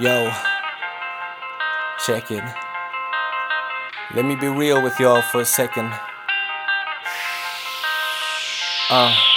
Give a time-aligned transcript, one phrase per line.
[0.00, 0.30] Yo,
[2.06, 2.42] check it.
[4.14, 5.92] Let me be real with y'all for a second.
[8.88, 9.29] Uh.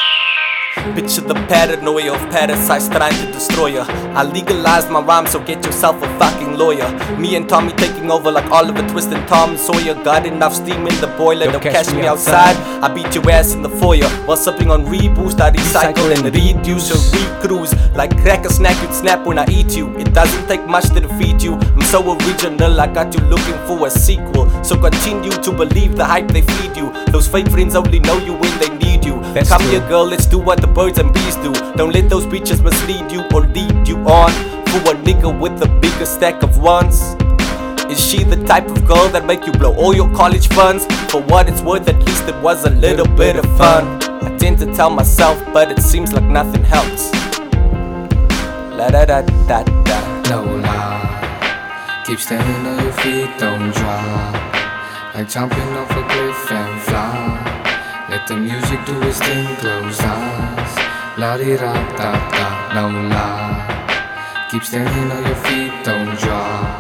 [0.96, 3.86] Picture the paranoia of parasites trying to destroy ya.
[4.14, 6.88] I legalized my rhyme, so get yourself a fucking lawyer.
[7.18, 9.96] Me and Tommy taking over like Oliver Twist and Tom Sawyer.
[10.04, 12.56] Got enough steam in the boiler, don't catch me outside.
[12.84, 15.42] I beat your ass in the foyer while sipping on reboost.
[15.42, 17.74] I recycle and reduce or recruise.
[17.96, 19.98] Like crack a snack, you'd snap when I eat you.
[19.98, 21.56] It doesn't take much to defeat you.
[21.56, 24.48] I'm so original, I got you looking for a sequel.
[24.64, 26.94] So continue to believe the hype they feed you.
[27.08, 28.93] Those fake friends only know you when they need
[29.34, 31.52] That's Come here, girl, let's do what the birds and bees do.
[31.76, 34.32] Don't let those bitches mislead you or lead you on.
[34.68, 37.02] For a nigga with a bigger stack of ones.
[37.92, 40.86] Is she the type of girl that make you blow all your college funds?
[41.12, 44.02] For what it's worth, at least it was a little bit of fun.
[44.24, 47.12] I tend to tell myself, but it seems like nothing helps.
[48.78, 50.42] La da da da da.
[50.42, 52.04] Lie.
[52.06, 55.16] Keep standing on your feet, don't drop.
[55.16, 57.23] Like jumping off a cliff and fly.
[58.14, 60.74] Let the music do its thing, close eyes.
[61.18, 64.46] La di da da da, no lie.
[64.52, 66.80] Keep standing on your feet, don't drop.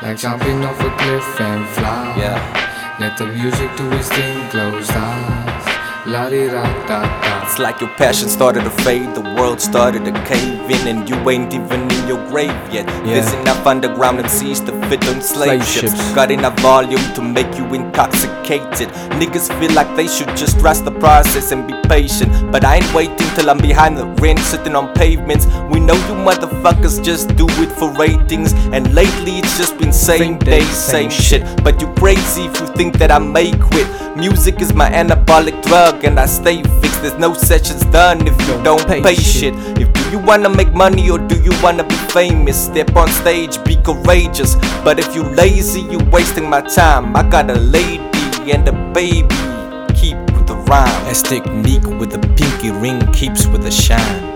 [0.00, 2.14] Like jumping off a cliff and fly.
[2.16, 2.96] Yeah.
[2.98, 5.75] Let the music do its thing, close eyes.
[6.06, 7.42] La di da da da.
[7.42, 11.16] It's like your passion started to fade, the world started to cave in, and you
[11.30, 12.86] ain't even in your grave yet.
[12.86, 13.14] Yeah.
[13.14, 15.94] There's enough underground and seas to fit on slave, Slave ships.
[15.96, 16.14] ships.
[16.14, 18.88] Got enough volume to make you intoxicated.
[19.20, 22.30] Niggas feel like they should just trust the process and be patient.
[22.52, 25.46] But I ain't waiting till I'm behind the rent, sitting on pavements.
[25.70, 30.18] We know you motherfuckers just do it for ratings, and lately it's just been same,
[30.18, 31.64] Same day, same same shit.
[31.64, 33.86] But you crazy if you think that I may quit.
[34.16, 37.02] Music is my anabolic drug, and I stay fixed.
[37.02, 39.54] There's no sessions done if you Don't don't pay pay shit.
[39.54, 39.78] shit.
[39.78, 42.56] If do you wanna make money or do you wanna be famous?
[42.66, 44.54] Step on stage, be courageous.
[44.82, 47.14] But if you lazy, you wasting my time.
[47.14, 48.00] I got a lady
[48.50, 49.28] and a baby.
[49.94, 51.06] Keep with the rhyme.
[51.12, 54.34] As Techneeque with the pinky ring keeps with the shine.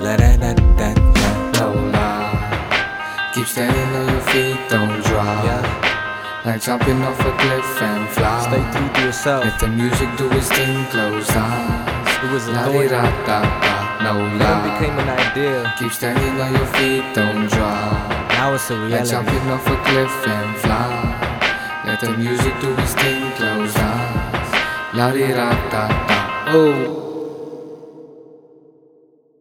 [0.00, 1.58] La da da da da.
[1.58, 3.32] no lie.
[3.34, 5.44] Keep standing on your feet, don't drop.
[5.44, 6.01] Yeah.
[6.44, 8.42] Like jumping off a cliff and fly.
[8.42, 9.44] Stay true to yourself.
[9.44, 12.24] Let the music do its thing, close eyes.
[12.24, 12.72] It was a La thought.
[12.72, 15.72] di da da da, no Then became an idea.
[15.78, 17.94] Keep standing on your feet, don't drop.
[18.34, 18.96] Now it's a reality.
[18.96, 21.82] Like jumping off a cliff and fly.
[21.86, 24.94] Let the music do its thing, close eyes.
[24.94, 26.58] La di da da da.
[26.58, 27.11] Oh.